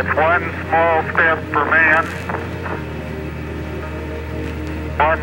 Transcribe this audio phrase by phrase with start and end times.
[0.00, 2.06] It's one small step for man,
[4.96, 5.20] one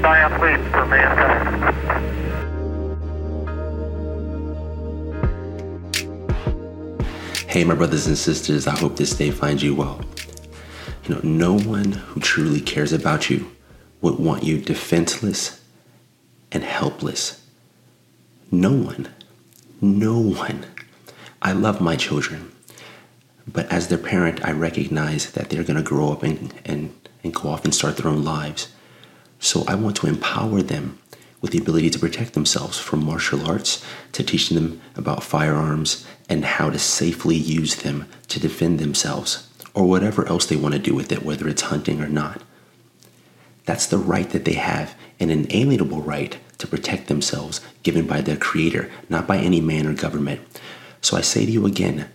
[0.00, 1.74] giant leap for mankind.
[7.46, 10.00] Hey, my brothers and sisters, I hope this day finds you well.
[11.04, 13.50] You know, no one who truly cares about you
[14.00, 15.60] would want you defenseless
[16.50, 17.46] and helpless.
[18.50, 19.10] No one,
[19.82, 20.64] no one.
[21.42, 22.49] I love my children,
[23.46, 26.94] but as their parent, I recognize that they're going to grow up and, and,
[27.24, 28.72] and go off and start their own lives.
[29.38, 30.98] So I want to empower them
[31.40, 36.44] with the ability to protect themselves from martial arts, to teaching them about firearms and
[36.44, 40.94] how to safely use them to defend themselves or whatever else they want to do
[40.94, 42.42] with it, whether it's hunting or not.
[43.64, 48.36] That's the right that they have, an inalienable right to protect themselves given by their
[48.36, 50.40] creator, not by any man or government.
[51.00, 52.10] So I say to you again,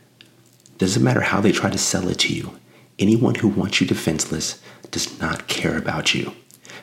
[0.78, 2.60] doesn't matter how they try to sell it to you.
[3.00, 4.62] Anyone who wants you defenseless
[4.92, 6.34] does not care about you.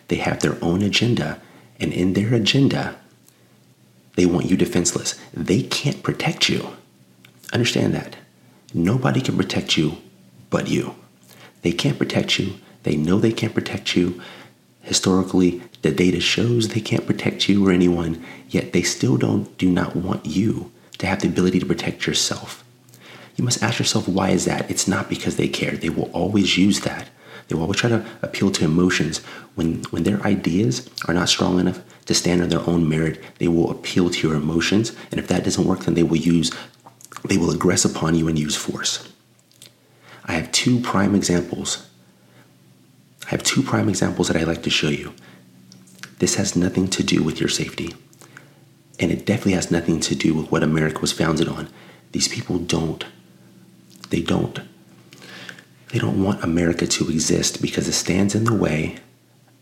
[0.09, 1.41] They have their own agenda,
[1.81, 2.97] and in their agenda,
[4.17, 5.19] they want you defenseless.
[5.33, 6.77] They can't protect you.
[7.53, 8.17] Understand that.
[8.75, 9.99] Nobody can protect you
[10.51, 10.95] but you.
[11.63, 12.55] They can't protect you.
[12.83, 14.21] They know they can't protect you.
[14.83, 19.71] Historically, the data shows they can't protect you or anyone, yet they still don't do
[19.71, 22.62] not want you to have the ability to protect yourself.
[23.43, 24.71] You must ask yourself why is that?
[24.71, 25.73] It's not because they care.
[25.73, 27.09] They will always use that.
[27.49, 29.19] They will always try to appeal to emotions.
[29.57, 33.49] When when their ideas are not strong enough to stand on their own merit, they
[33.49, 34.95] will appeal to your emotions.
[35.11, 36.53] And if that doesn't work, then they will use
[37.25, 39.13] they will aggress upon you and use force.
[40.25, 41.89] I have two prime examples
[43.27, 45.15] I have two prime examples that I'd like to show you.
[46.21, 47.93] This has nothing to do with your safety.
[49.01, 51.69] And it definitely has nothing to do with what America was founded on.
[52.13, 53.05] These people don't.
[54.13, 54.61] They don't.
[55.89, 58.99] They don't want America to exist because it stands in the way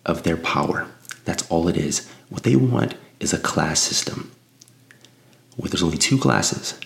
[0.05, 0.89] of their power.
[1.25, 2.11] That's all it is.
[2.31, 4.33] What they want is a class system
[5.55, 6.81] where there's only two classes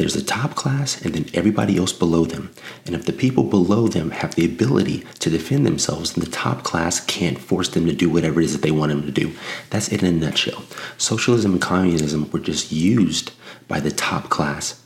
[0.00, 2.50] there's a top class and then everybody else below them.
[2.86, 6.62] And if the people below them have the ability to defend themselves, then the top
[6.62, 9.34] class can't force them to do whatever it is that they want them to do.
[9.68, 10.64] That's it in a nutshell.
[10.96, 13.32] Socialism and communism were just used
[13.68, 14.79] by the top class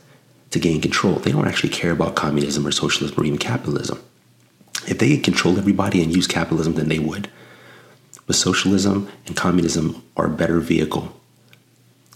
[0.55, 1.15] to gain control.
[1.15, 4.01] They don't actually care about communism or socialism or even capitalism.
[4.87, 7.29] If they could control everybody and use capitalism, then they would.
[8.25, 11.13] But socialism and communism are a better vehicle.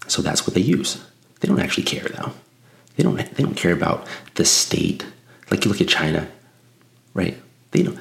[0.08, 1.04] So that's what they use.
[1.40, 2.32] They don't actually care though.
[2.96, 5.04] They don't they don't care about the state.
[5.50, 6.26] Like you look at China,
[7.12, 7.36] right?
[7.72, 8.00] They don't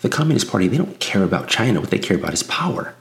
[0.00, 1.80] the Communist Party, they don't care about China.
[1.80, 2.94] What they care about is power.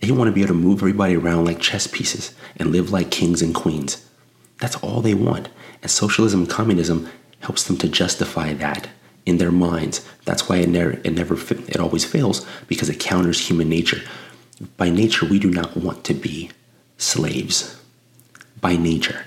[0.00, 3.10] They want to be able to move everybody around like chess pieces and live like
[3.10, 4.04] kings and queens.
[4.58, 5.48] That's all they want.
[5.84, 8.88] And socialism and communism helps them to justify that
[9.26, 10.00] in their minds.
[10.24, 14.00] That's why it never, it never, it always fails because it counters human nature.
[14.78, 16.50] By nature, we do not want to be
[16.96, 17.78] slaves.
[18.62, 19.26] By nature.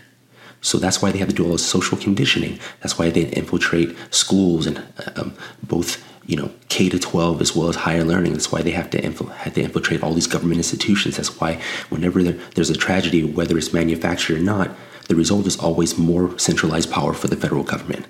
[0.61, 2.59] So that's why they have to do all this social conditioning.
[2.81, 4.83] That's why they infiltrate schools and
[5.15, 8.33] um, both you know K to 12 as well as higher learning.
[8.33, 11.17] That's why they have to have to infiltrate all these government institutions.
[11.17, 14.69] That's why whenever there, there's a tragedy, whether it's manufactured or not,
[15.07, 18.05] the result is always more centralized power for the federal government.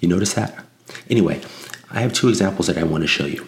[0.00, 0.58] You notice that?
[1.08, 1.40] Anyway,
[1.88, 3.46] I have two examples that I want to show you.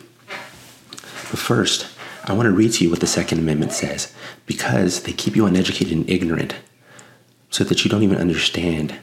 [1.01, 1.89] But first,
[2.23, 4.15] I want to read to you what the Second Amendment says
[4.47, 6.55] because they keep you uneducated and ignorant
[7.51, 8.97] so that you don't even understand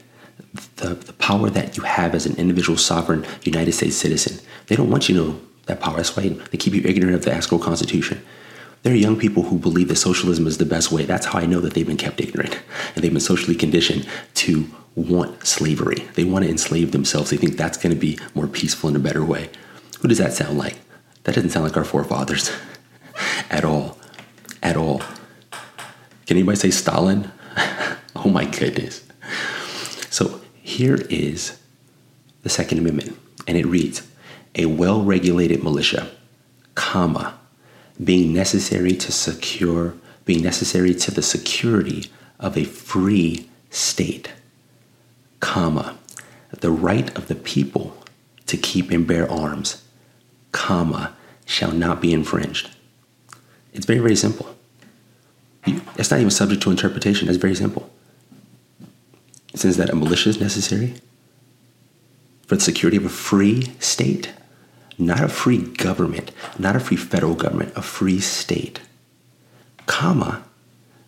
[0.76, 4.42] the, the power that you have as an individual sovereign United States citizen.
[4.68, 5.96] They don't want you to that power.
[5.96, 8.22] That's why they keep you ignorant of the actual Constitution.
[8.82, 11.04] There are young people who believe that socialism is the best way.
[11.04, 12.58] That's how I know that they've been kept ignorant.
[12.94, 14.66] And they've been socially conditioned to
[14.96, 16.08] want slavery.
[16.14, 17.30] They want to enslave themselves.
[17.30, 19.50] They think that's going to be more peaceful and a better way.
[20.00, 20.76] Who does that sound like?
[21.24, 22.50] That doesn't sound like our forefathers
[23.50, 23.98] at all.
[24.62, 25.02] At all.
[26.26, 27.30] Can anybody say Stalin?
[28.16, 29.04] Oh my goodness.
[30.10, 31.58] So here is
[32.42, 33.16] the Second Amendment,
[33.46, 34.06] and it reads
[34.54, 36.10] A well regulated militia,
[36.74, 37.38] comma,
[38.02, 39.94] being necessary to secure,
[40.24, 44.32] being necessary to the security of a free state,
[45.40, 45.96] comma,
[46.50, 47.96] the right of the people
[48.46, 49.84] to keep and bear arms,
[50.52, 51.14] comma,
[51.44, 52.70] shall not be infringed.
[53.72, 54.54] It's very, very simple.
[55.66, 57.28] It's not even subject to interpretation.
[57.28, 57.90] It's very simple.
[59.54, 60.94] Says that a militia is necessary
[62.46, 64.32] for the security of a free state,
[65.00, 68.80] not a free government, not a free federal government, a free state,
[69.86, 70.44] comma,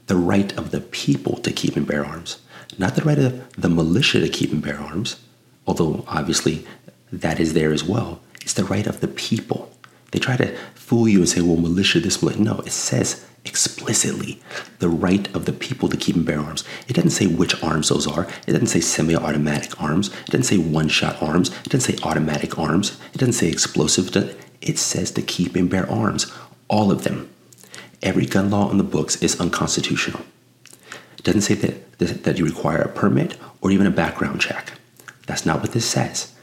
[0.07, 2.39] the right of the people to keep and bear arms,
[2.79, 5.21] not the right of the militia to keep and bear arms,
[5.67, 6.67] although obviously
[7.13, 8.21] that is there as well.
[8.41, 9.73] It's the right of the people.
[10.11, 12.43] They try to fool you and say, well, militia, this, militia.
[12.43, 14.41] no, it says explicitly
[14.79, 16.65] the right of the people to keep and bear arms.
[16.89, 18.27] It doesn't say which arms those are.
[18.47, 20.09] It doesn't say semi automatic arms.
[20.09, 21.51] It doesn't say one shot arms.
[21.65, 22.99] It doesn't say automatic arms.
[23.13, 24.15] It doesn't say explosive.
[24.61, 26.33] It says to keep and bear arms.
[26.69, 27.29] All of them.
[28.03, 30.23] Every gun law in the books is unconstitutional.
[31.19, 34.73] It doesn't say that, that you require a permit or even a background check.
[35.27, 36.35] That's not what this says.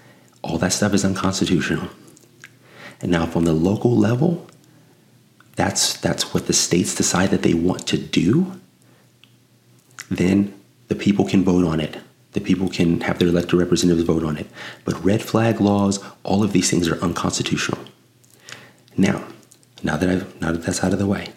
[0.41, 1.89] All that stuff is unconstitutional.
[3.01, 4.47] And now, from the local level,
[5.59, 8.59] that's that's what the states decide that they want to do,
[10.09, 10.53] then
[10.87, 11.97] the people can vote on it.
[12.31, 14.47] The people can have their elected representatives vote on it.
[14.85, 17.81] But red flag laws, all of these things are unconstitutional.
[18.95, 19.27] Now,
[19.83, 21.27] now that I've now that that's out of the way,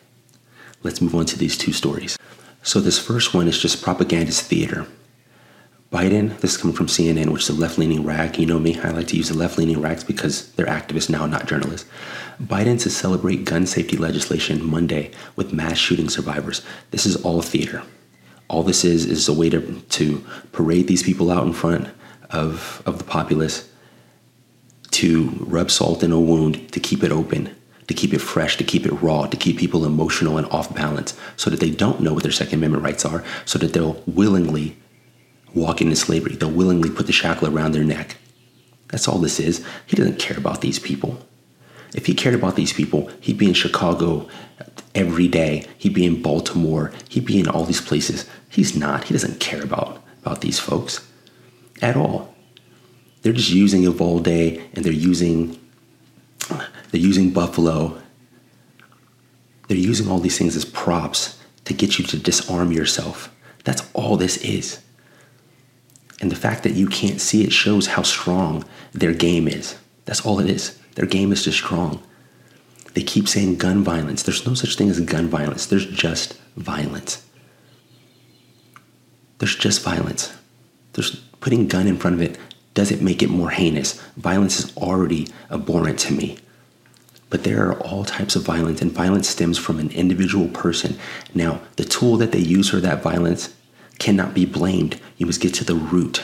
[0.84, 2.16] let's move on to these two stories.
[2.62, 4.86] So this first one is just propagandist theater.
[5.90, 8.38] Biden, this is coming from CNN, which is a left leaning rag.
[8.38, 11.26] You know me, I like to use the left leaning rags because they're activists now,
[11.26, 11.86] not journalists.
[12.42, 16.62] Biden to celebrate gun safety legislation Monday with mass shooting survivors.
[16.90, 17.82] This is all theater.
[18.48, 21.88] All this is is a way to, to parade these people out in front
[22.30, 23.70] of, of the populace,
[24.90, 27.54] to rub salt in a wound, to keep it open,
[27.86, 31.16] to keep it fresh, to keep it raw, to keep people emotional and off balance
[31.36, 34.76] so that they don't know what their Second Amendment rights are, so that they'll willingly
[35.54, 36.34] walk into slavery.
[36.34, 38.16] They'll willingly put the shackle around their neck.
[38.88, 39.64] That's all this is.
[39.86, 41.24] He doesn't care about these people.
[41.94, 44.28] If he cared about these people, he'd be in Chicago
[44.94, 45.66] every day.
[45.78, 46.92] He'd be in Baltimore.
[47.08, 48.28] He'd be in all these places.
[48.48, 49.04] He's not.
[49.04, 51.06] He doesn't care about, about these folks
[51.80, 52.34] at all.
[53.22, 55.58] They're just using Uvalde and they're using
[56.90, 58.00] they're using Buffalo.
[59.68, 63.34] They're using all these things as props to get you to disarm yourself.
[63.64, 64.80] That's all this is.
[66.20, 69.76] And the fact that you can't see it shows how strong their game is.
[70.04, 70.78] That's all it is.
[70.94, 72.02] Their game is just strong.
[72.94, 74.22] They keep saying gun violence.
[74.22, 77.26] There's no such thing as gun violence, there's just violence.
[79.38, 80.32] There's just violence.
[80.92, 82.38] There's putting gun in front of it
[82.74, 84.00] doesn't make it more heinous.
[84.16, 86.38] Violence is already abhorrent to me.
[87.28, 90.98] But there are all types of violence, and violence stems from an individual person.
[91.34, 93.54] Now, the tool that they use for that violence
[93.98, 95.00] cannot be blamed.
[95.16, 96.22] You must get to the root.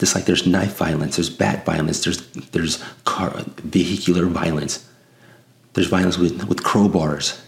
[0.00, 4.88] Just like there's knife violence, there's bat violence, there's there's car vehicular violence.
[5.74, 7.40] There's violence with, with crowbars.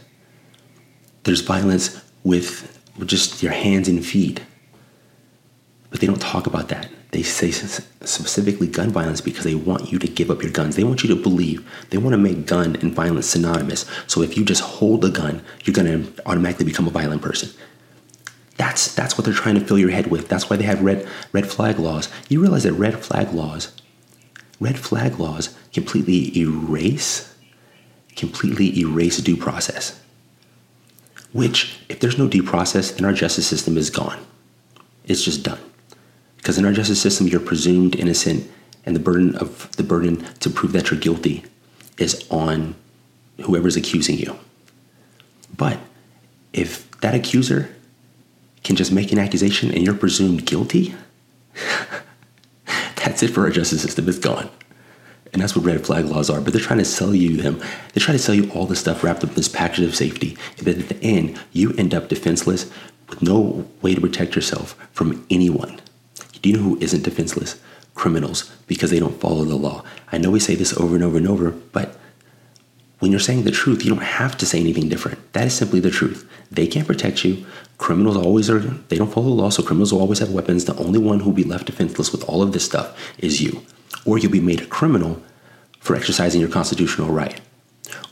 [1.24, 4.40] There's violence with, with just your hands and feet.
[5.90, 6.88] But they don't talk about that.
[7.10, 10.76] They say specifically gun violence because they want you to give up your guns.
[10.76, 11.68] They want you to believe.
[11.90, 13.84] They want to make gun and violence synonymous.
[14.06, 17.50] So if you just hold a gun, you're going to automatically become a violent person.
[18.56, 20.28] That's that's what they're trying to fill your head with.
[20.28, 22.08] That's why they have red red flag laws.
[22.28, 23.72] You realize that red flag laws,
[24.60, 27.34] red flag laws completely erase,
[28.14, 29.98] completely erase due process.
[31.32, 34.22] Which, if there's no due process, then our justice system is gone.
[35.06, 35.58] It's just done.
[36.36, 38.50] Because in our justice system, you're presumed innocent,
[38.84, 41.44] and the burden of the burden to prove that you're guilty
[41.98, 42.74] is on
[43.42, 44.36] whoever's accusing you.
[45.56, 45.78] But
[46.52, 47.74] if that accuser
[48.64, 50.94] can just make an accusation and you're presumed guilty,
[52.96, 54.08] that's it for our justice system.
[54.08, 54.50] It's gone.
[55.32, 56.40] And that's what red flag laws are.
[56.40, 57.62] But they're trying to sell you them.
[57.94, 60.36] They try to sell you all this stuff wrapped up in this package of safety.
[60.58, 62.70] And But at the end, you end up defenseless
[63.08, 65.80] with no way to protect yourself from anyone.
[66.42, 67.60] Do you know who isn't defenseless?
[67.94, 69.84] Criminals, because they don't follow the law.
[70.10, 71.96] I know we say this over and over and over, but
[73.02, 75.18] when you're saying the truth, you don't have to say anything different.
[75.32, 76.24] That is simply the truth.
[76.52, 77.44] They can't protect you.
[77.76, 80.66] Criminals always are, they don't follow the law, so criminals will always have weapons.
[80.66, 83.62] The only one who will be left defenseless with all of this stuff is you.
[84.04, 85.20] Or you'll be made a criminal
[85.80, 87.40] for exercising your constitutional right.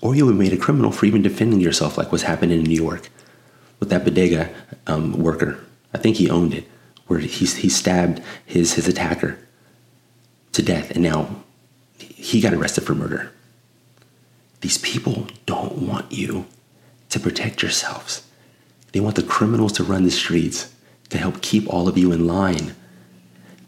[0.00, 2.74] Or you'll be made a criminal for even defending yourself, like what's happened in New
[2.74, 3.10] York
[3.78, 4.52] with that bodega
[4.88, 5.64] um, worker.
[5.94, 6.64] I think he owned it,
[7.06, 9.38] where he, he stabbed his, his attacker
[10.50, 11.44] to death, and now
[11.98, 13.30] he got arrested for murder.
[14.60, 16.46] These people don't want you
[17.08, 18.26] to protect yourselves.
[18.92, 20.72] They want the criminals to run the streets
[21.10, 22.74] to help keep all of you in line.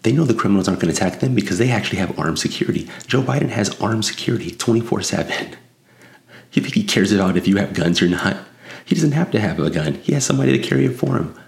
[0.02, 2.88] They know the criminals aren't going to attack them because they actually have armed security.
[3.06, 5.56] Joe Biden has armed security 24 7.
[6.52, 8.36] You think he cares about if you have guns or not?
[8.84, 11.38] He doesn't have to have a gun, he has somebody to carry it for him.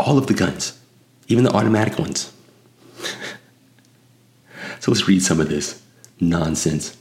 [0.00, 0.78] All of the guns,
[1.28, 2.32] even the automatic ones.
[4.80, 5.82] so let's read some of this
[6.18, 6.96] nonsense.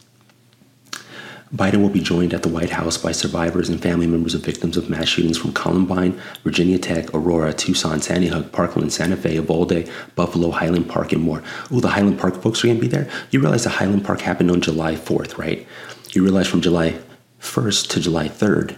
[1.55, 4.75] Biden will be joined at the White House by survivors and family members of victims
[4.75, 9.89] of mass shootings from Columbine, Virginia Tech, Aurora, Tucson, Sandy Hook, Parkland, Santa Fe, Uvalde,
[10.15, 11.41] Buffalo, Highland Park, and more.
[11.71, 13.09] Oh, the Highland Park folks are going to be there?
[13.31, 15.65] You realize the Highland Park happened on July 4th, right?
[16.11, 16.99] You realize from July
[17.39, 18.75] 1st to July 3rd,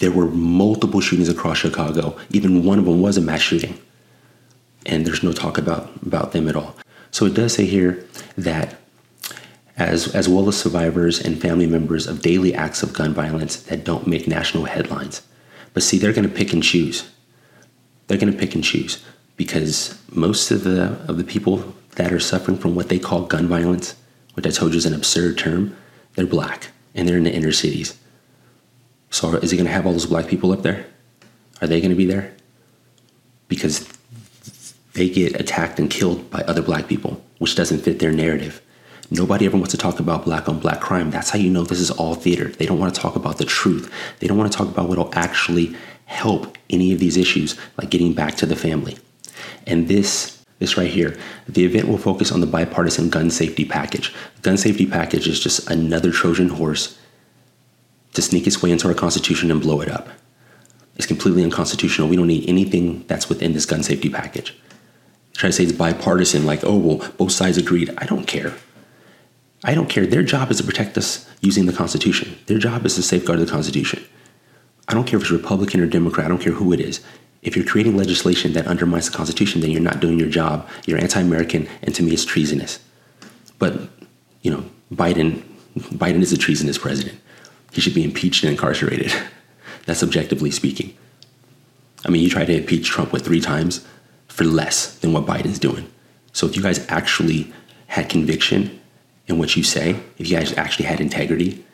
[0.00, 2.18] there were multiple shootings across Chicago.
[2.30, 3.78] Even one of them was a mass shooting.
[4.84, 6.76] And there's no talk about, about them at all.
[7.12, 8.04] So it does say here
[8.36, 8.76] that
[9.76, 13.84] as, as well as survivors and family members of daily acts of gun violence that
[13.84, 15.22] don't make national headlines.
[15.74, 17.10] But see, they're going to pick and choose.
[18.06, 19.04] They're going to pick and choose
[19.36, 23.46] because most of the of the people that are suffering from what they call gun
[23.46, 23.94] violence,
[24.34, 25.76] which I told you is an absurd term,
[26.14, 27.98] they're black and they're in the inner cities.
[29.10, 30.86] So is he going to have all those black people up there?
[31.60, 32.34] Are they going to be there?
[33.48, 33.88] Because
[34.94, 38.60] they get attacked and killed by other black people, which doesn't fit their narrative.
[39.10, 41.10] Nobody ever wants to talk about black on black crime.
[41.10, 42.48] That's how you know this is all theater.
[42.48, 43.92] They don't want to talk about the truth.
[44.18, 47.90] They don't want to talk about what will actually help any of these issues, like
[47.90, 48.98] getting back to the family.
[49.66, 51.16] And this, this right here,
[51.48, 54.12] the event will focus on the bipartisan gun safety package.
[54.36, 56.98] The Gun safety package is just another Trojan horse
[58.14, 60.08] to sneak its way into our Constitution and blow it up.
[60.96, 62.08] It's completely unconstitutional.
[62.08, 64.56] We don't need anything that's within this gun safety package.
[65.34, 67.92] Try to say it's bipartisan, like, oh, well, both sides agreed.
[67.98, 68.54] I don't care.
[69.64, 70.06] I don't care.
[70.06, 72.36] Their job is to protect us using the Constitution.
[72.46, 74.04] Their job is to safeguard the Constitution.
[74.88, 76.26] I don't care if it's Republican or Democrat.
[76.26, 77.00] I don't care who it is.
[77.42, 80.68] If you're creating legislation that undermines the Constitution, then you're not doing your job.
[80.86, 82.80] You're anti-American, and to me, it's treasonous.
[83.58, 83.88] But
[84.42, 85.42] you know, Biden,
[85.76, 87.20] Biden is a treasonous president.
[87.72, 89.12] He should be impeached and incarcerated.
[89.86, 90.96] That's objectively speaking.
[92.04, 93.86] I mean, you tried to impeach Trump with three times
[94.28, 95.88] for less than what Biden's doing.
[96.32, 97.52] So if you guys actually
[97.88, 98.80] had conviction
[99.26, 101.64] in what you say, if you guys actually had integrity,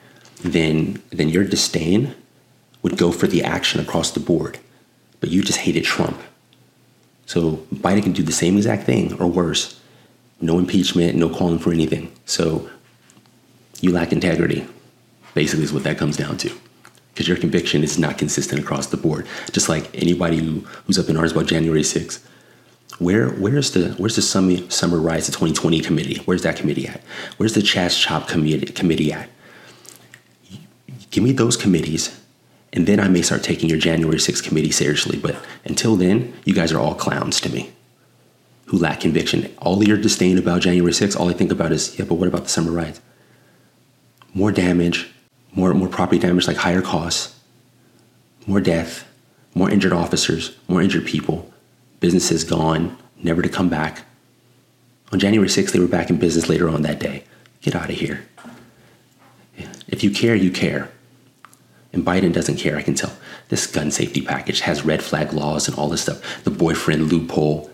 [0.40, 2.14] then then your disdain
[2.82, 4.58] would go for the action across the board.
[5.20, 6.20] But you just hated Trump.
[7.26, 9.80] So Biden can do the same exact thing or worse.
[10.40, 12.12] No impeachment, no calling for anything.
[12.24, 12.68] So
[13.80, 14.66] you lack integrity,
[15.34, 16.52] basically, is what that comes down to.
[17.12, 19.26] Because your conviction is not consistent across the board.
[19.52, 22.26] Just like anybody who, who's up in arms about January 6th
[22.98, 26.22] where where's the where's the summer summer rise to 2020 committee?
[26.24, 27.00] Where's that committee at?
[27.36, 29.28] Where's the CHAZ CHOP committee committee at?
[31.10, 32.18] Give me those committees,
[32.72, 35.18] and then I may start taking your January 6th committee seriously.
[35.18, 37.70] But until then, you guys are all clowns to me,
[38.66, 39.52] who lack conviction.
[39.58, 42.44] All your disdain about January 6th, all I think about is, yeah, but what about
[42.44, 43.00] the summer rise?
[44.32, 45.10] More damage,
[45.54, 47.38] more more property damage, like higher costs,
[48.46, 49.06] more death,
[49.54, 51.51] more injured officers, more injured people
[52.02, 54.04] businesses gone, never to come back.
[55.12, 57.24] On January 6th, they were back in business later on that day.
[57.62, 58.26] Get out of here.
[59.86, 60.90] If you care, you care.
[61.92, 63.12] And Biden doesn't care, I can tell.
[63.48, 66.42] This gun safety package has red flag laws and all this stuff.
[66.42, 67.70] The boyfriend loophole.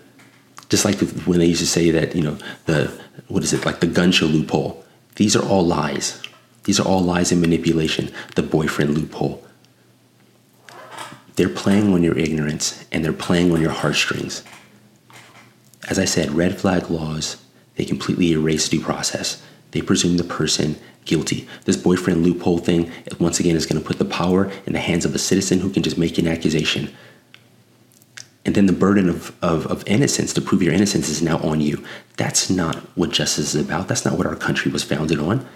[0.69, 2.93] Just like when they used to say that, you know, the,
[3.29, 4.85] what is it, like the gun show loophole.
[5.15, 6.21] These are all lies.
[6.65, 8.11] These are all lies and manipulation.
[8.35, 9.43] The boyfriend loophole.
[11.39, 14.43] They're playing on your ignorance and they're playing on your heartstrings.
[15.89, 17.37] As I said, red flag laws,
[17.77, 19.41] they completely erase due process.
[19.71, 21.47] They presume the person guilty.
[21.65, 22.91] This boyfriend loophole thing,
[23.21, 25.71] once again, is going to put the power in the hands of a citizen who
[25.71, 26.93] can just make an accusation.
[28.45, 31.61] And then the burden of, of, of innocence to prove your innocence is now on
[31.61, 31.85] you.
[32.17, 33.87] That's not what justice is about.
[33.87, 35.47] That's not what our country was founded on.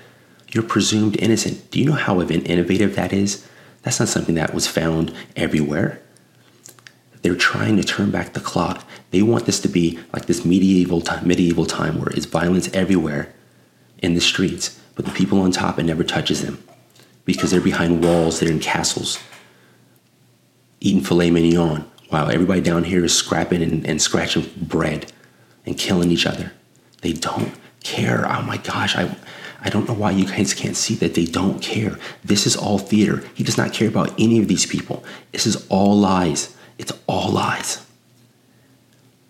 [0.52, 1.72] You're presumed innocent.
[1.72, 3.48] Do you know how innovative that is?
[3.82, 6.00] That's not something that was found everywhere.
[7.22, 8.84] They're trying to turn back the clock.
[9.10, 13.32] They want this to be like this medieval time, medieval time where it's violence everywhere
[13.98, 16.62] in the streets, but the people on top it never touches them
[17.24, 19.18] because they're behind walls, they're in castles,
[20.80, 25.10] eating filet mignon, while everybody down here is scrapping and, and scratching bread
[25.64, 26.52] and killing each other.
[27.00, 28.26] They don't care.
[28.28, 29.16] Oh my gosh, I
[29.64, 31.98] I don't know why you guys can't see that they don't care.
[32.24, 33.22] This is all theater.
[33.34, 35.04] He does not care about any of these people.
[35.30, 36.56] This is all lies.
[36.78, 37.86] It's all lies.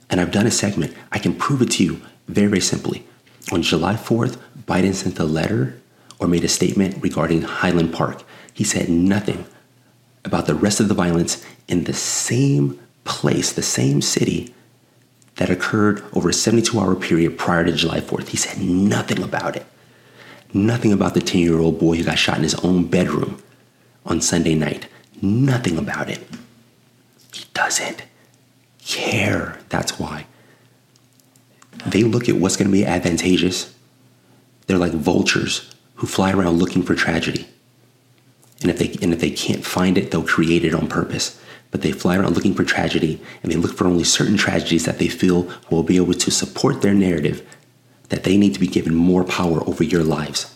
[0.08, 0.94] And I've done a segment.
[1.10, 3.06] I can prove it to you very, very simply.
[3.50, 5.78] On July 4th, Biden sent a letter
[6.18, 8.22] or made a statement regarding Highland Park.
[8.54, 9.44] He said nothing
[10.24, 14.54] about the rest of the violence in the same place, the same city
[15.36, 18.28] that occurred over a 72 hour period prior to July 4th.
[18.28, 19.66] He said nothing about it.
[20.54, 23.42] Nothing about the 10 year old boy who got shot in his own bedroom
[24.04, 24.87] on Sunday night.
[25.21, 26.21] Nothing about it.
[27.32, 28.02] He doesn't
[28.85, 29.59] care.
[29.68, 30.26] That's why.
[31.87, 33.75] They look at what's going to be advantageous.
[34.66, 37.49] They're like vultures who fly around looking for tragedy.
[38.61, 41.40] And if they and if they can't find it, they'll create it on purpose.
[41.71, 44.99] But they fly around looking for tragedy and they look for only certain tragedies that
[44.99, 47.47] they feel will be able to support their narrative
[48.12, 50.54] that they need to be given more power over your lives.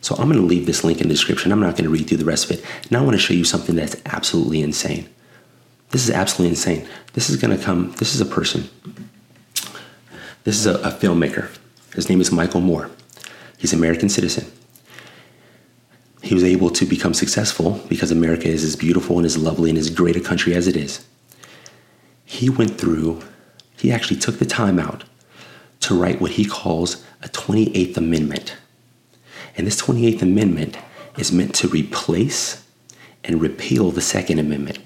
[0.00, 1.52] So I'm going to leave this link in the description.
[1.52, 2.64] I'm not going to read through the rest of it.
[2.90, 5.08] Now I want to show you something that's absolutely insane.
[5.90, 6.88] This is absolutely insane.
[7.12, 8.68] This is going to come, this is a person.
[10.42, 11.56] This is a, a filmmaker.
[11.94, 12.90] His name is Michael Moore.
[13.56, 14.50] He's an American citizen.
[16.24, 19.78] He was able to become successful because America is as beautiful and as lovely and
[19.78, 21.06] as great a country as it is.
[22.24, 23.22] He went through,
[23.76, 25.04] he actually took the time out
[25.88, 28.56] to write what he calls a 28th Amendment.
[29.56, 30.76] And this 28th Amendment
[31.16, 32.64] is meant to replace
[33.24, 34.78] and repeal the Second Amendment.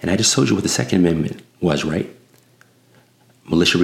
[0.00, 2.08] And I just told you what the Second Amendment was, right?
[3.46, 3.78] Militia,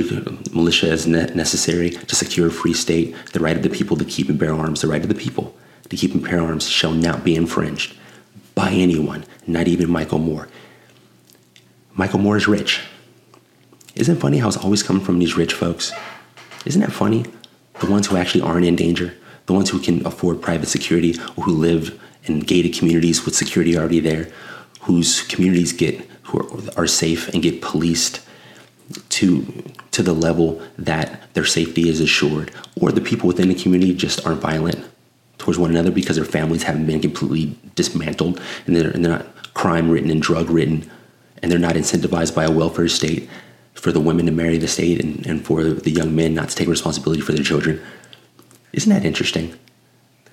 [0.55, 4.29] militia is necessary to secure a free state, the right of the people to keep
[4.29, 5.55] and bear arms, the right of the people
[5.91, 7.97] to keep and bear arms shall not be infringed
[8.55, 10.49] by anyone, not even Michael Moore.
[11.95, 12.83] Michael Moore is rich.
[13.97, 15.93] Isn't it funny how it's always coming from these rich folks?
[16.67, 17.25] Isn't that funny?
[17.81, 19.15] The ones who actually aren't in danger,
[19.47, 23.77] the ones who can afford private security or who live in gated communities with security
[23.77, 24.31] already there,
[24.83, 28.21] whose communities get who are, are safe and get policed
[29.09, 33.95] to to the level that their safety is assured, or the people within the community
[33.95, 34.85] just aren't violent
[35.39, 39.55] towards one another because their families haven't been completely dismantled and they're, and they're not
[39.55, 40.89] crime ridden and drug ridden
[41.43, 43.29] and they're not incentivized by a welfare state
[43.81, 46.55] for the women to marry the state and, and for the young men not to
[46.55, 47.81] take responsibility for their children.
[48.73, 49.59] Isn't that interesting?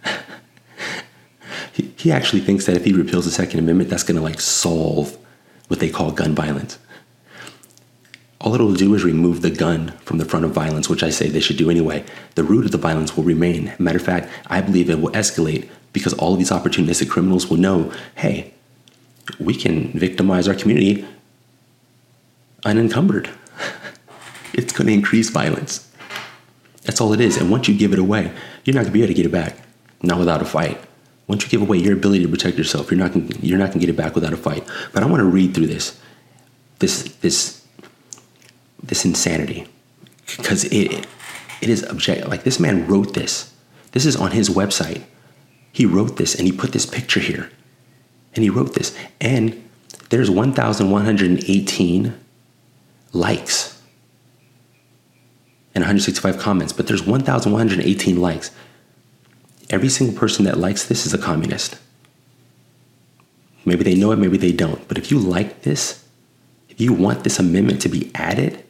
[1.73, 4.41] he, he actually thinks that if he repeals the Second Amendment, that's going to like
[4.41, 5.17] solve
[5.69, 6.77] what they call gun violence.
[8.39, 11.29] All it'll do is remove the gun from the front of violence, which I say
[11.29, 12.05] they should do anyway.
[12.35, 13.73] The root of the violence will remain.
[13.79, 17.57] Matter of fact, I believe it will escalate because all of these opportunistic criminals will
[17.57, 18.53] know hey,
[19.39, 21.05] we can victimize our community
[22.65, 23.29] unencumbered.
[24.53, 25.89] it's going to increase violence.
[26.83, 27.37] That's all it is.
[27.37, 28.31] And once you give it away,
[28.63, 29.57] you're not going to be able to get it back,
[30.01, 30.79] not without a fight.
[31.27, 33.79] Once you give away your ability to protect yourself, you're not gonna, you're not going
[33.79, 34.65] to get it back without a fight.
[34.93, 35.99] But I want to read through this,
[36.79, 37.65] this, this,
[38.81, 39.67] this insanity,
[40.37, 41.05] because it,
[41.61, 42.29] it is object.
[42.29, 43.53] Like this man wrote this.
[43.91, 45.03] This is on his website.
[45.71, 47.51] He wrote this and he put this picture here,
[48.33, 48.97] and he wrote this.
[49.19, 49.69] And
[50.09, 52.13] there's 1,118
[53.13, 53.81] likes
[55.77, 58.49] and 165 comments, but there's 1,118 likes.
[59.69, 61.77] Every single person that likes this is a communist.
[63.63, 64.87] Maybe they know it, maybe they don't.
[64.87, 66.03] But if you like this,
[66.69, 68.63] if you want this amendment to be added,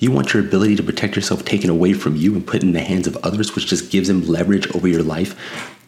[0.00, 2.80] you want your ability to protect yourself taken away from you and put in the
[2.80, 5.34] hands of others, which just gives them leverage over your life,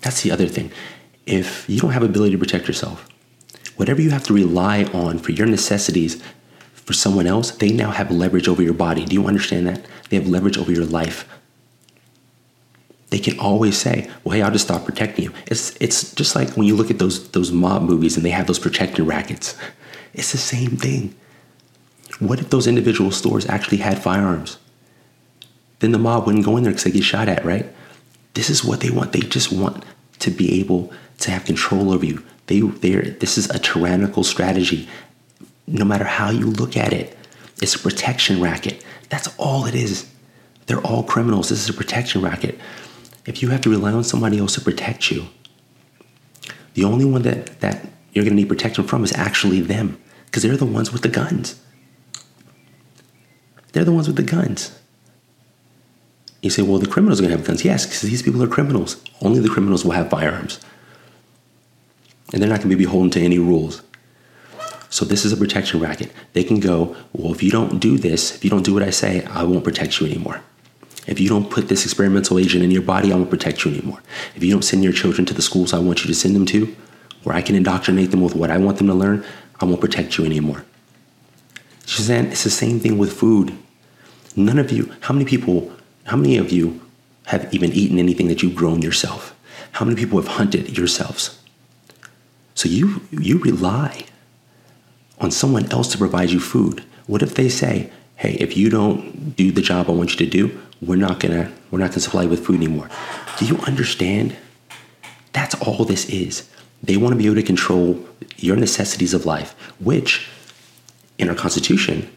[0.00, 0.70] that's the other thing.
[1.26, 3.08] If you don't have ability to protect yourself,
[3.76, 6.22] whatever you have to rely on for your necessities
[6.84, 9.04] for someone else, they now have leverage over your body.
[9.04, 9.86] Do you understand that?
[10.10, 11.28] They have leverage over your life
[13.12, 16.56] they can always say, "Well, hey, I'll just stop protecting you." It's it's just like
[16.56, 19.54] when you look at those those mob movies and they have those protection rackets.
[20.14, 21.14] It's the same thing.
[22.20, 24.56] What if those individual stores actually had firearms?
[25.80, 27.66] Then the mob wouldn't go in there because they get shot at, right?
[28.32, 29.12] This is what they want.
[29.12, 29.84] They just want
[30.20, 32.24] to be able to have control over you.
[32.46, 34.88] They they this is a tyrannical strategy.
[35.66, 37.16] No matter how you look at it,
[37.60, 38.84] it's a protection racket.
[39.08, 40.10] That's all it is.
[40.66, 41.48] They're all criminals.
[41.48, 42.58] This is a protection racket
[43.26, 45.26] if you have to rely on somebody else to protect you,
[46.74, 50.42] the only one that, that you're going to need protection from is actually them because
[50.42, 51.60] they're the ones with the guns.
[53.72, 54.78] They're the ones with the guns.
[56.42, 57.64] You say, well, the criminals are going to have guns.
[57.64, 59.02] Yes, because these people are criminals.
[59.20, 60.58] Only the criminals will have firearms.
[62.32, 63.82] And they're not going to be beholden to any rules.
[64.92, 66.12] So this is a protection racket.
[66.34, 68.90] They can go, well, if you don't do this, if you don't do what I
[68.90, 70.42] say, I won't protect you anymore.
[71.06, 74.02] If you don't put this experimental agent in your body, I won't protect you anymore.
[74.36, 76.44] If you don't send your children to the schools I want you to send them
[76.44, 76.76] to,
[77.22, 79.24] where I can indoctrinate them with what I want them to learn,
[79.58, 80.62] I won't protect you anymore.
[81.86, 83.56] Suzanne, it's the same thing with food.
[84.36, 85.72] None of you, how many people,
[86.04, 86.82] how many of you
[87.28, 89.34] have even eaten anything that you've grown yourself?
[89.72, 91.38] How many people have hunted yourselves?
[92.54, 94.04] So you you rely
[95.22, 96.84] on someone else to provide you food.
[97.06, 100.30] What if they say, "Hey, if you don't do the job I want you to
[100.30, 102.88] do, we're not gonna we're not gonna supply you with food anymore.
[103.38, 104.36] Do you understand?
[105.32, 106.48] That's all this is.
[106.82, 108.04] They want to be able to control
[108.36, 110.28] your necessities of life, which
[111.18, 112.10] in our Constitution,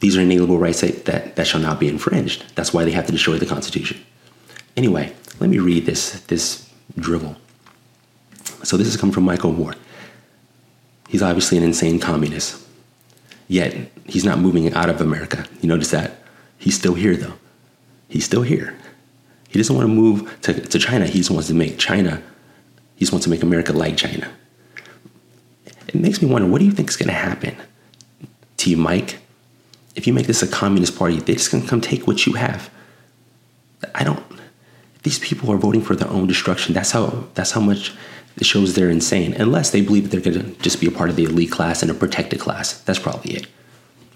[0.00, 2.44] these are inalienable rights that, that, that shall not be infringed.
[2.54, 3.98] That's why they have to destroy the Constitution.
[4.76, 7.36] Anyway, let me read this this drivel.
[8.62, 9.74] So this is coming from Michael Moore.
[11.12, 12.66] He's obviously an insane communist.
[13.46, 15.44] Yet he's not moving out of America.
[15.60, 16.22] You notice that?
[16.56, 17.34] He's still here though.
[18.08, 18.74] He's still here.
[19.50, 21.06] He doesn't want to move to, to China.
[21.06, 22.22] He just wants to make China,
[22.94, 24.32] he just wants to make America like China.
[25.86, 27.56] It makes me wonder what do you think is going to happen
[28.56, 29.18] to you, Mike?
[29.94, 32.32] If you make this a communist party, they're just going to come take what you
[32.36, 32.70] have.
[33.94, 34.24] I don't.
[35.02, 36.72] These people are voting for their own destruction.
[36.72, 37.24] That's how.
[37.34, 37.92] That's how much
[38.36, 39.34] it shows they're insane.
[39.34, 41.82] Unless they believe that they're going to just be a part of the elite class
[41.82, 42.80] and a protected class.
[42.80, 43.46] That's probably it.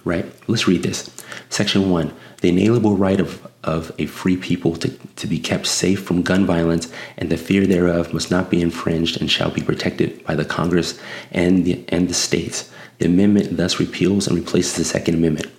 [0.04, 0.26] Right?
[0.48, 1.10] Let's read this.
[1.48, 6.02] Section one: The inalienable right of of a free people to, to be kept safe
[6.02, 10.24] from gun violence and the fear thereof must not be infringed and shall be protected
[10.24, 10.98] by the Congress
[11.32, 12.70] and the, and the states.
[12.98, 15.50] The amendment thus repeals and replaces the Second Amendment.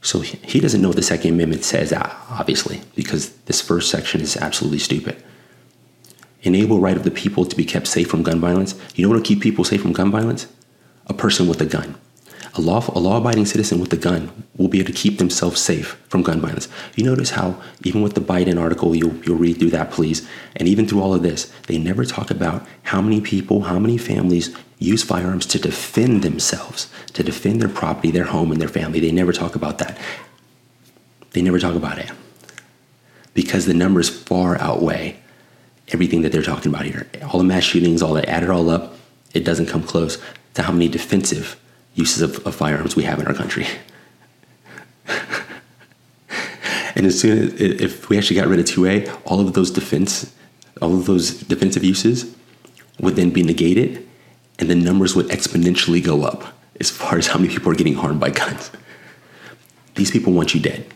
[0.00, 4.36] So he doesn't know what the Second Amendment says, obviously, because this first section is
[4.36, 5.22] absolutely stupid.
[6.42, 8.74] Enable right of the people to be kept safe from gun violence.
[8.94, 10.46] You know what will keep people safe from gun violence?
[11.06, 11.96] A person with a gun.
[12.54, 16.00] A, law, a law-abiding citizen with a gun will be able to keep themselves safe
[16.08, 16.68] from gun violence.
[16.96, 20.66] You notice how even with the Biden article, you'll, you'll read through that, please, and
[20.66, 24.56] even through all of this, they never talk about how many people, how many families
[24.78, 29.00] use firearms to defend themselves, to defend their property, their home, and their family.
[29.00, 29.98] They never talk about that.
[31.32, 32.10] They never talk about it
[33.34, 35.20] because the numbers far outweigh
[35.92, 37.06] everything that they're talking about here.
[37.22, 38.94] All the mass shootings, all that, add it all up,
[39.34, 40.22] it doesn't come close
[40.54, 41.58] to how many defensive
[41.94, 43.66] uses of, of firearms we have in our country.
[46.94, 50.34] and as soon as if we actually got rid of 2A, all of those defense,
[50.80, 52.34] all of those defensive uses
[53.00, 54.06] would then be negated,
[54.58, 57.94] and the numbers would exponentially go up as far as how many people are getting
[57.94, 58.70] harmed by guns.
[59.94, 60.86] These people want you dead.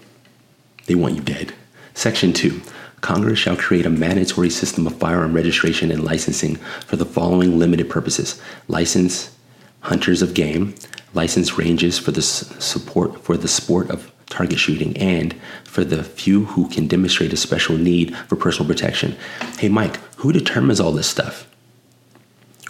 [0.86, 1.54] They want you dead.
[1.94, 2.60] Section 2.
[3.00, 7.90] Congress shall create a mandatory system of firearm registration and licensing for the following limited
[7.90, 9.36] purposes license
[9.80, 10.74] hunters of game,
[11.12, 16.46] license ranges for the support for the sport of target shooting, and for the few
[16.46, 19.16] who can demonstrate a special need for personal protection.
[19.58, 21.46] Hey, Mike, who determines all this stuff?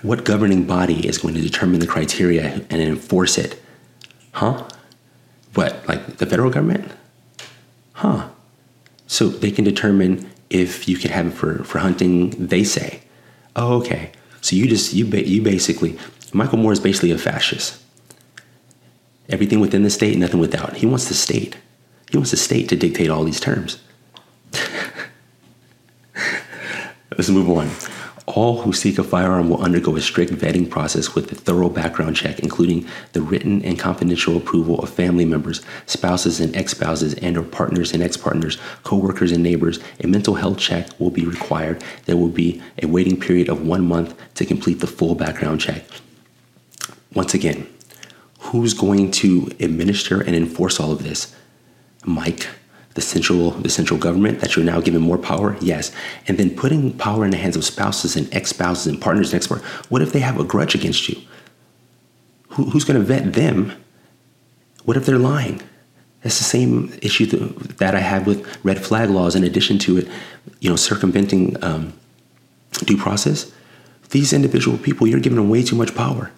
[0.03, 3.63] What governing body is going to determine the criteria and enforce it?
[4.33, 4.67] Huh?
[5.55, 6.91] What, like the federal government?
[7.93, 8.29] Huh.
[9.13, 13.03] So they can determine if you can have it for, for hunting, they say.
[13.55, 14.11] Oh, okay.
[14.41, 15.99] So you just, you, ba- you basically,
[16.33, 17.79] Michael Moore is basically a fascist.
[19.29, 20.77] Everything within the state, nothing without.
[20.77, 21.59] He wants the state.
[22.11, 23.83] He wants the state to dictate all these terms.
[27.11, 27.69] Let's move on.
[28.27, 32.15] All who seek a firearm will undergo a strict vetting process with a thorough background
[32.15, 37.43] check, including the written and confidential approval of family members, spouses and ex-spouses, and or
[37.43, 39.81] partners and ex-partners, co-workers and neighbors.
[40.05, 41.83] A mental health check will be required.
[42.05, 45.85] There will be a waiting period of one month to complete the full background check.
[47.15, 47.67] Once again,
[48.39, 51.35] who's going to administer and enforce all of this?
[52.05, 52.49] Mike,
[52.95, 55.57] the central the central government that you're now giving more power?
[55.61, 55.93] Yes.
[56.27, 59.63] And then putting power in the hands of spouses and ex-spouses and partners and export.
[59.91, 61.21] What if they have a grudge against you?
[62.51, 63.73] Who, who's going to vet them?
[64.85, 65.63] What if they're lying?
[66.23, 69.35] That's the same issue that I have with red flag laws.
[69.35, 70.09] In addition to it,
[70.61, 71.93] you know, circumventing um,
[72.85, 73.53] due process.
[74.11, 76.31] These individual people, you're giving them way too much power.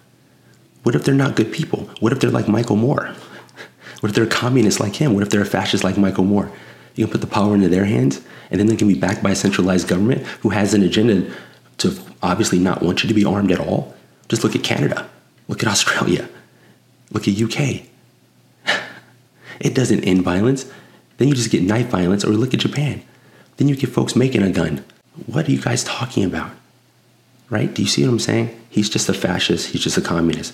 [0.83, 1.89] What if they're not good people?
[1.99, 3.13] What if they're like Michael Moore?
[4.05, 5.15] What if they're communists like him?
[5.15, 6.51] What if they're a fascist like Michael Moore?
[6.93, 9.31] You can put the power into their hands, and then they can be backed by
[9.31, 11.33] a centralized government who has an agenda
[11.79, 13.95] to obviously not want you to be armed at all.
[14.29, 15.09] Just look at Canada.
[15.47, 16.29] Look at Australia.
[17.09, 17.87] Look at UK.
[19.59, 20.71] It doesn't end violence.
[21.17, 23.01] Then you just get knife violence, or look at Japan.
[23.57, 24.85] Then you get folks making a gun.
[25.25, 26.51] What are you guys talking about?
[27.49, 27.73] Right?
[27.73, 28.55] Do you see what I'm saying?
[28.69, 29.71] He's just a fascist.
[29.71, 30.53] He's just a communist.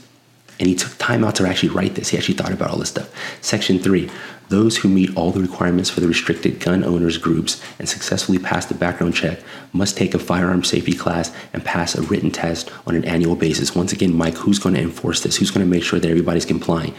[0.62, 2.10] And he took time out to actually write this.
[2.10, 3.10] He actually thought about all this stuff.
[3.42, 4.12] Section three
[4.50, 8.66] those who meet all the requirements for the restricted gun owners groups and successfully pass
[8.66, 9.40] the background check
[9.72, 13.74] must take a firearm safety class and pass a written test on an annual basis.
[13.74, 15.38] Once again, Mike, who's going to enforce this?
[15.38, 16.94] Who's going to make sure that everybody's complying?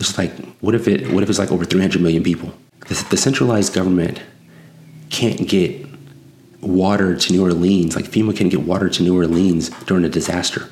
[0.00, 1.12] It's like, what if it?
[1.12, 2.54] What if it's like over 300 million people?
[2.88, 4.20] The, the centralized government
[5.10, 5.86] can't get
[6.62, 7.94] water to New Orleans.
[7.94, 10.70] Like FEMA can get water to New Orleans during a disaster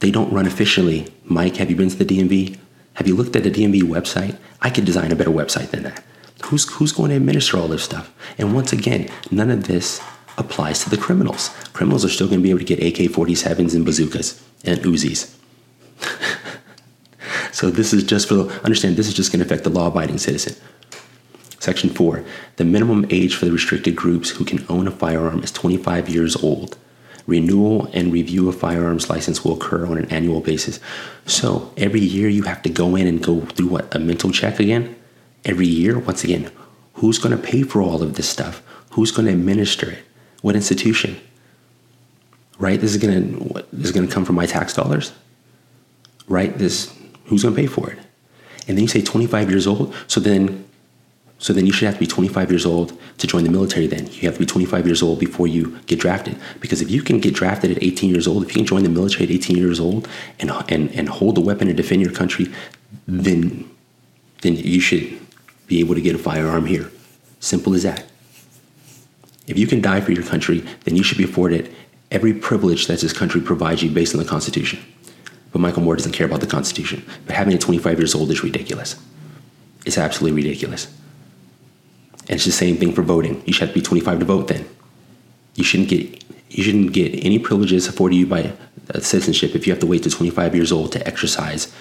[0.00, 1.08] they don't run efficiently.
[1.24, 2.58] Mike, have you been to the DMV?
[2.94, 4.36] Have you looked at the DMV website?
[4.60, 6.02] I could design a better website than that.
[6.44, 8.12] Who's, who's going to administer all this stuff?
[8.38, 10.02] And once again, none of this
[10.38, 11.48] applies to the criminals.
[11.72, 15.34] Criminals are still going to be able to get AK 47s and bazookas and Uzis.
[17.52, 19.88] so this is just for, the, understand, this is just going to affect the law
[19.88, 20.54] abiding citizen.
[21.58, 22.24] Section 4.
[22.56, 26.36] The minimum age for the restricted groups who can own a firearm is 25 years
[26.36, 26.78] old.
[27.26, 30.78] Renewal and review of firearms license will occur on an annual basis.
[31.26, 33.94] So every year you have to go in and go through what?
[33.94, 34.94] A mental check again?
[35.44, 35.98] Every year?
[35.98, 36.50] Once again,
[36.94, 38.62] who's going to pay for all of this stuff?
[38.92, 40.04] Who's going to administer it?
[40.42, 41.18] What institution?
[42.58, 42.80] Right?
[42.80, 45.12] This is going to this is going to come from my tax dollars.
[46.28, 46.56] Right?
[46.56, 47.98] This who's going to pay for it?
[48.68, 49.94] And then you say 25 years old.
[50.06, 50.64] So then
[51.38, 54.06] so then you should have to be 25 years old to join the military then.
[54.06, 56.36] You have to be 25 years old before you get drafted.
[56.60, 58.88] Because if you can get drafted at 18 years old, if you can join the
[58.88, 60.08] military at 18 years old
[60.40, 62.52] and, and, and hold a weapon and defend your country,
[63.06, 63.68] then,
[64.40, 65.18] then you should
[65.66, 66.90] be able to get a firearm here.
[67.40, 68.04] Simple as that.
[69.46, 71.72] If you can die for your country, then you should be afforded
[72.10, 74.80] every privilege that this country provides you based on the Constitution.
[75.52, 77.04] But Michael Moore doesn't care about the Constitution.
[77.26, 78.96] But having it 25 years old is ridiculous.
[79.84, 80.92] It's absolutely ridiculous.
[82.28, 83.42] And it's the same thing for voting.
[83.46, 84.68] You should have to be 25 to vote then.
[85.54, 88.52] You shouldn't get you shouldn't get any privileges afforded you by
[89.00, 91.74] citizenship if you have to wait to 25 years old to exercise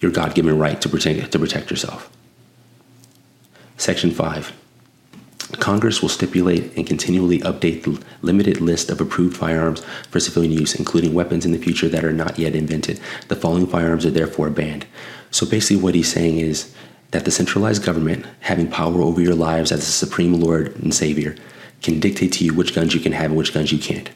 [0.00, 2.10] your God-given right to protect to protect yourself.
[3.76, 4.52] Section 5.
[5.60, 10.74] Congress will stipulate and continually update the limited list of approved firearms for civilian use,
[10.74, 13.00] including weapons in the future that are not yet invented.
[13.28, 14.86] The following firearms are therefore banned.
[15.30, 16.74] So basically, what he's saying is
[17.10, 21.36] that the centralized government, having power over your lives as the supreme Lord and Savior,
[21.82, 24.10] can dictate to you which guns you can have and which guns you can't,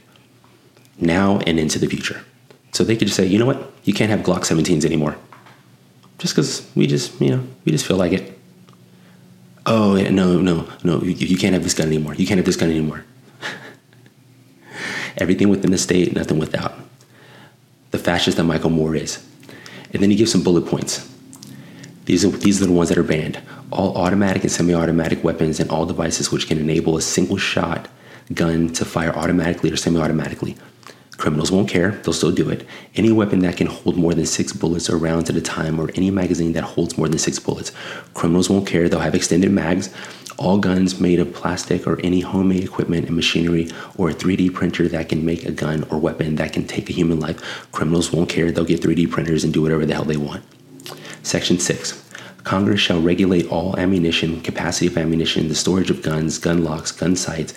[0.98, 2.24] now and into the future.
[2.72, 5.16] So they could just say, you know what, you can't have Glock 17s anymore,
[6.18, 8.38] just because we just, you know, we just feel like it.
[9.64, 11.00] Oh no, no, no!
[11.02, 12.14] You, you can't have this gun anymore.
[12.14, 13.04] You can't have this gun anymore.
[15.18, 16.74] Everything within the state, nothing without.
[17.92, 19.24] The fascist that Michael Moore is,
[19.92, 21.11] and then he gives some bullet points
[22.04, 23.40] these are, these are the ones that are banned.
[23.70, 27.88] All automatic and semi automatic weapons and all devices which can enable a single shot
[28.34, 30.56] gun to fire automatically or semi automatically.
[31.16, 32.66] Criminals won't care, they'll still do it.
[32.96, 35.90] Any weapon that can hold more than six bullets or rounds at a time, or
[35.94, 37.70] any magazine that holds more than six bullets.
[38.14, 39.94] Criminals won't care, they'll have extended mags.
[40.38, 44.88] All guns made of plastic or any homemade equipment and machinery, or a 3D printer
[44.88, 47.70] that can make a gun or weapon that can take a human life.
[47.70, 50.42] Criminals won't care, they'll get 3D printers and do whatever the hell they want.
[51.22, 52.02] Section 6.
[52.44, 57.14] Congress shall regulate all ammunition, capacity of ammunition, the storage of guns, gun locks, gun
[57.14, 57.54] sights,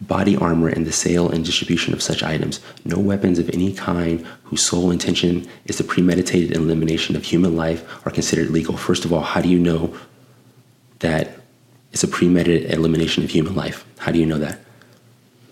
[0.00, 2.60] body armor, and the sale and distribution of such items.
[2.84, 7.84] No weapons of any kind whose sole intention is the premeditated elimination of human life
[8.06, 8.76] are considered legal.
[8.76, 9.96] First of all, how do you know
[10.98, 11.36] that
[11.92, 13.86] it's a premeditated elimination of human life?
[13.98, 14.58] How do you know that?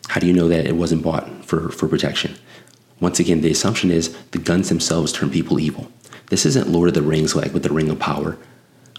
[0.08, 2.34] How do you know that it wasn't bought for, for protection?
[3.00, 5.90] Once again, the assumption is the guns themselves turn people evil.
[6.32, 8.38] This isn't Lord of the Rings like with the Ring of Power,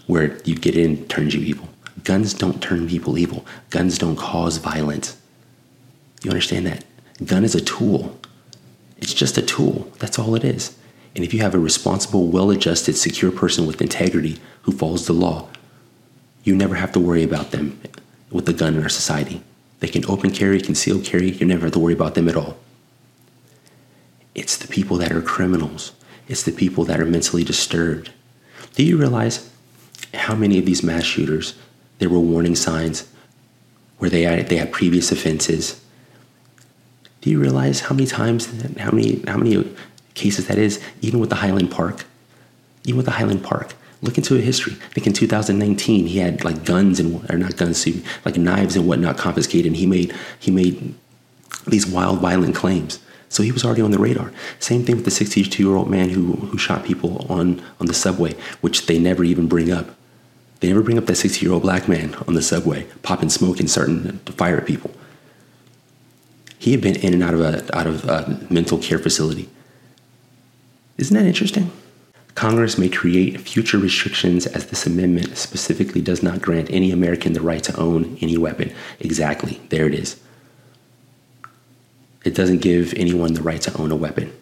[0.06, 1.68] where you get in turns you evil.
[2.04, 3.44] Guns don't turn people evil.
[3.70, 5.20] Guns don't cause violence.
[6.22, 6.84] You understand that?
[7.24, 8.20] Gun is a tool.
[8.98, 9.90] It's just a tool.
[9.98, 10.78] That's all it is.
[11.16, 15.12] And if you have a responsible, well adjusted, secure person with integrity who follows the
[15.12, 15.48] law,
[16.44, 17.80] you never have to worry about them
[18.30, 19.42] with a gun in our society.
[19.80, 22.56] They can open carry, concealed carry, you never have to worry about them at all.
[24.36, 25.93] It's the people that are criminals
[26.28, 28.10] it's the people that are mentally disturbed.
[28.74, 29.50] Do you realize
[30.14, 31.54] how many of these mass shooters,
[31.98, 33.08] there were warning signs
[33.98, 35.80] where they had, they had previous offenses?
[37.20, 38.46] Do you realize how many times,
[38.78, 39.74] how many, how many
[40.14, 42.04] cases that is, even with the Highland Park?
[42.84, 43.74] Even with the Highland Park.
[44.02, 44.74] Look into a history.
[44.74, 47.86] I think in 2019 he had like guns and or not guns,
[48.26, 49.66] like knives and whatnot confiscated.
[49.66, 50.94] And he made he made
[51.66, 52.98] these wild, violent claims.
[53.28, 54.32] So he was already on the radar.
[54.58, 57.94] Same thing with the 62 year old man who, who shot people on, on the
[57.94, 59.94] subway, which they never even bring up.
[60.60, 63.60] They never bring up that 60 year old black man on the subway, popping smoke
[63.60, 64.90] and starting to fire at people.
[66.58, 69.48] He had been in and out of a, out of a mental care facility.
[70.96, 71.70] Isn't that interesting?
[72.34, 77.40] Congress may create future restrictions as this amendment specifically does not grant any American the
[77.40, 78.72] right to own any weapon.
[79.00, 80.20] Exactly, there it is
[82.24, 84.32] it doesn't give anyone the right to own a weapon.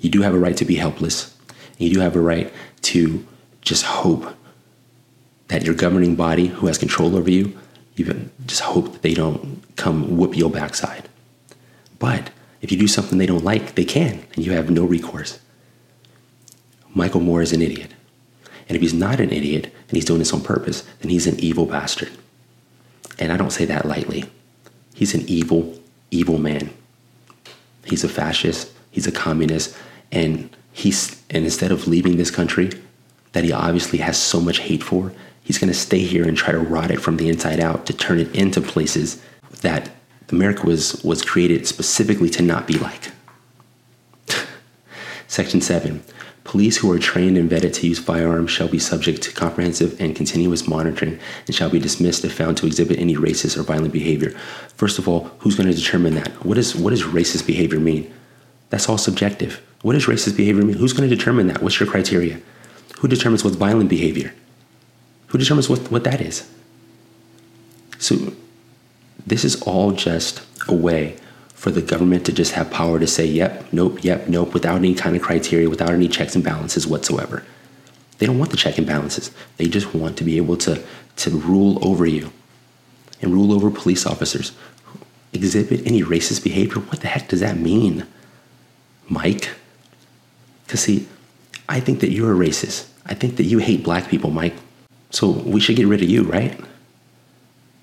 [0.00, 1.36] You do have a right to be helpless.
[1.78, 3.26] You do have a right to
[3.60, 4.34] just hope
[5.48, 7.58] that your governing body, who has control over you,
[7.96, 11.08] you just hope that they don't come whoop your backside.
[11.98, 15.38] But if you do something they don't like, they can, and you have no recourse.
[16.94, 17.92] Michael Moore is an idiot.
[18.68, 21.38] And if he's not an idiot and he's doing this on purpose, then he's an
[21.38, 22.10] evil bastard.
[23.18, 24.24] And I don't say that lightly.
[24.94, 25.78] He's an evil,
[26.10, 26.72] evil man.
[27.84, 28.72] He's a fascist.
[28.90, 29.76] He's a communist,
[30.12, 32.70] and he's and instead of leaving this country
[33.32, 35.12] that he obviously has so much hate for,
[35.44, 37.92] He's going to stay here and try to rot it from the inside out to
[37.92, 39.22] turn it into places
[39.60, 39.90] that
[40.30, 43.12] America was, was created specifically to not be like.
[45.28, 46.02] Section 7
[46.44, 50.14] Police who are trained and vetted to use firearms shall be subject to comprehensive and
[50.14, 54.30] continuous monitoring and shall be dismissed if found to exhibit any racist or violent behavior.
[54.76, 56.44] First of all, who's going to determine that?
[56.44, 58.12] What, is, what does racist behavior mean?
[58.68, 59.62] That's all subjective.
[59.82, 60.76] What does racist behavior mean?
[60.76, 61.62] Who's going to determine that?
[61.62, 62.40] What's your criteria?
[62.98, 64.34] Who determines what's violent behavior?
[65.28, 66.48] Who determines what, what that is?
[67.98, 68.34] So,
[69.26, 71.16] this is all just a way
[71.64, 74.94] for the government to just have power to say, yep, nope, yep, nope, without any
[74.94, 77.42] kind of criteria, without any checks and balances whatsoever.
[78.18, 79.30] They don't want the check and balances.
[79.56, 80.84] They just want to be able to,
[81.16, 82.30] to rule over you
[83.22, 84.52] and rule over police officers.
[84.84, 84.98] Who
[85.32, 86.82] exhibit any racist behavior.
[86.82, 88.06] What the heck does that mean,
[89.08, 89.48] Mike?
[90.66, 91.08] Because, see,
[91.66, 92.88] I think that you're a racist.
[93.06, 94.56] I think that you hate black people, Mike.
[95.08, 96.60] So we should get rid of you, right?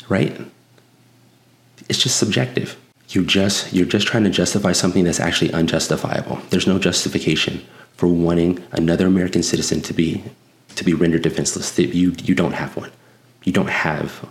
[0.08, 0.40] Right?
[1.90, 2.78] It's just subjective.
[3.14, 6.38] You just you're just trying to justify something that's actually unjustifiable.
[6.50, 10.24] There's no justification for wanting another American citizen to be
[10.76, 11.78] to be rendered defenseless.
[11.78, 12.92] You you don't have one.
[13.44, 14.30] You don't have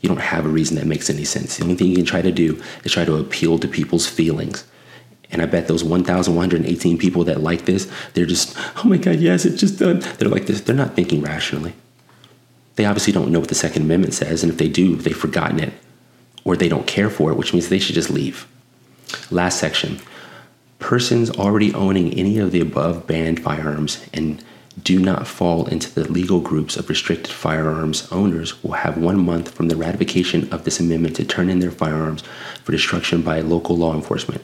[0.00, 1.56] you don't have a reason that makes any sense.
[1.56, 4.64] The only thing you can try to do is try to appeal to people's feelings
[5.32, 9.46] and I bet those 1,118 people that like this, they're just, oh my God, yes,
[9.46, 10.00] it's just done.
[10.18, 10.60] They're like this.
[10.60, 11.72] They're not thinking rationally.
[12.76, 14.42] They obviously don't know what the Second Amendment says.
[14.42, 15.72] And if they do, they've forgotten it
[16.44, 18.46] or they don't care for it, which means they should just leave.
[19.30, 20.00] Last section
[20.78, 24.42] persons already owning any of the above banned firearms and
[24.82, 29.52] do not fall into the legal groups of restricted firearms owners will have one month
[29.54, 32.22] from the ratification of this amendment to turn in their firearms
[32.64, 34.42] for destruction by local law enforcement.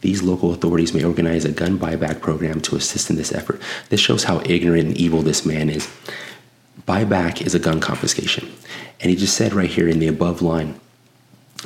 [0.00, 3.60] These local authorities may organize a gun buyback program to assist in this effort.
[3.88, 5.90] This shows how ignorant and evil this man is.
[6.86, 8.50] Buyback is a gun confiscation.
[9.00, 10.78] And he just said right here in the above line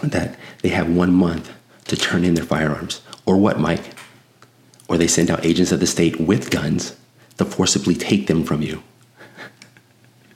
[0.02, 1.52] that they have one month
[1.86, 3.02] to turn in their firearms.
[3.26, 3.94] Or what, Mike?
[4.88, 6.96] Or they send out agents of the state with guns
[7.38, 8.82] to forcibly take them from you.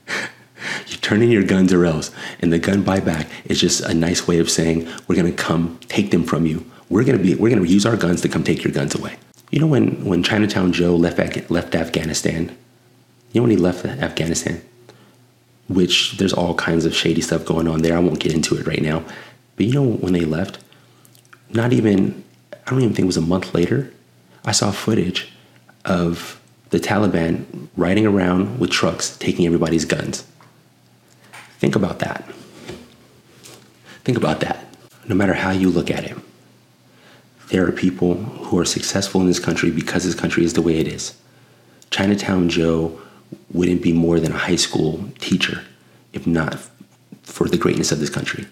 [0.87, 2.11] you turn in your guns or else.
[2.39, 5.79] And the gun buyback is just a nice way of saying, we're going to come
[5.87, 8.63] take them from you we're gonna be we're gonna use our guns to come take
[8.63, 9.17] your guns away.
[9.51, 12.55] You know when when Chinatown Joe left left Afghanistan,
[13.31, 14.61] you know when he left Afghanistan,
[15.67, 17.95] which there's all kinds of shady stuff going on there.
[17.95, 19.03] I won't get into it right now,
[19.59, 20.57] but you know when they left,
[21.49, 23.91] not even I don't even think it was a month later,
[24.45, 25.33] I saw footage
[25.83, 30.25] of the Taliban riding around with trucks taking everybody's guns.
[31.57, 32.23] Think about that.
[34.05, 34.65] Think about that.
[35.09, 36.15] No matter how you look at it
[37.49, 40.77] there are people who are successful in this country because this country is the way
[40.77, 41.17] it is.
[41.89, 43.01] Chinatown Joe
[43.51, 45.65] wouldn't be more than a high school teacher
[46.13, 46.59] if not
[47.23, 48.45] for the greatness of this country.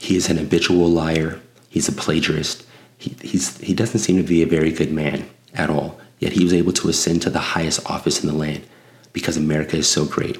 [0.00, 1.40] He is an habitual liar.
[1.68, 2.64] He's a plagiarist.
[2.96, 6.00] He, he's, he doesn't seem to be a very good man at all.
[6.18, 8.66] Yet he was able to ascend to the highest office in the land
[9.12, 10.38] because America is so great.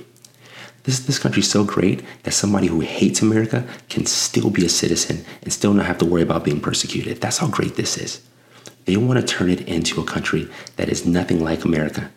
[0.84, 4.68] This, this country is so great that somebody who hates America can still be a
[4.70, 7.20] citizen and still not have to worry about being persecuted.
[7.20, 8.22] That's how great this is.
[8.86, 12.10] They want to turn it into a country that is nothing like America.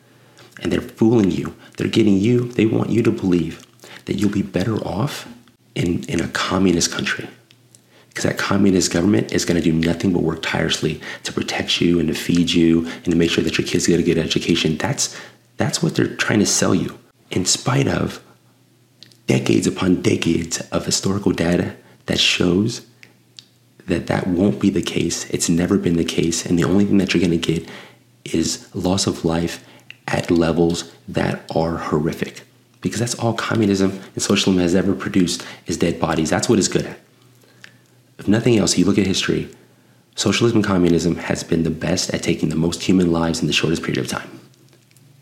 [0.61, 1.57] And they're fooling you.
[1.75, 3.67] They're getting you, they want you to believe
[4.05, 5.27] that you'll be better off
[5.75, 7.27] in, in a communist country.
[8.09, 11.99] Because that communist government is going to do nothing but work tirelessly to protect you
[11.99, 14.77] and to feed you and to make sure that your kids get a good education.
[14.77, 15.19] That's,
[15.57, 16.99] that's what they're trying to sell you,
[17.31, 18.21] in spite of
[19.25, 22.85] decades upon decades of historical data that shows
[23.87, 25.29] that that won't be the case.
[25.29, 26.45] It's never been the case.
[26.45, 27.67] And the only thing that you're going to get
[28.25, 29.65] is loss of life
[30.07, 32.43] at levels that are horrific.
[32.83, 36.29] Because that's all communism and socialism has ever produced is dead bodies.
[36.29, 36.99] That's what it's good at.
[38.19, 39.49] If nothing else, you look at history,
[40.15, 43.53] socialism and communism has been the best at taking the most human lives in the
[43.53, 44.39] shortest period of time.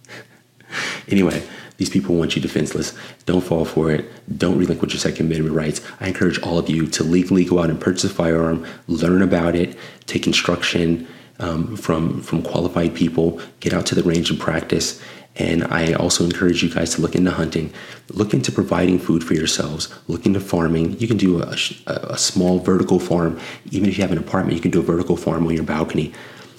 [1.08, 1.42] anyway,
[1.78, 2.96] these people want you defenseless.
[3.26, 4.06] Don't fall for it.
[4.38, 5.82] Don't relinquish your Second Amendment rights.
[6.00, 9.56] I encourage all of you to legally go out and purchase a firearm, learn about
[9.56, 11.08] it, take instruction
[11.40, 15.02] um, from from qualified people, get out to the range and practice.
[15.38, 17.74] And I also encourage you guys to look into hunting,
[18.10, 21.00] look into providing food for yourselves, look into farming.
[21.00, 21.56] You can do a,
[21.88, 23.40] a small vertical farm.
[23.72, 26.14] Even if you have an apartment, you can do a vertical farm on your balcony.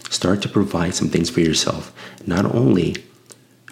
[0.09, 1.93] Start to provide some things for yourself.
[2.27, 2.97] Not only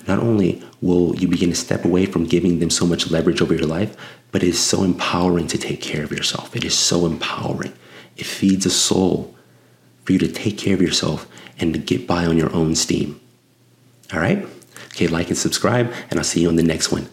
[0.08, 3.54] not only will you begin to step away from giving them so much leverage over
[3.54, 3.96] your life,
[4.32, 6.56] but it is so empowering to take care of yourself.
[6.56, 7.74] It is so empowering.
[8.16, 9.34] It feeds a soul
[10.04, 11.28] for you to take care of yourself
[11.58, 13.20] and to get by on your own steam.
[14.12, 14.46] All right?
[15.08, 17.08] Like and subscribe, and I'll see you on the next one.